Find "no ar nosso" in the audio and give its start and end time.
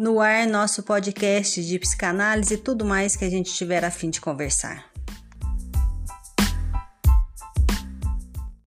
0.00-0.82